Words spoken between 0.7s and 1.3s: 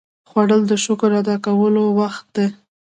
شکر